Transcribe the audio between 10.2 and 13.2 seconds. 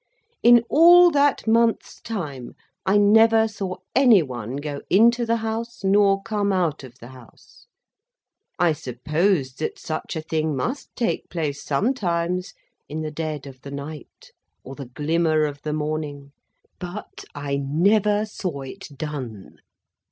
thing must take place sometimes, in the